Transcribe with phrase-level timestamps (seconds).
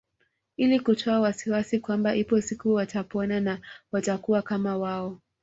[0.57, 3.59] Ili kutoa wasiwasi kwamba ipo siku watapona na
[3.91, 5.17] watakuwa kama wao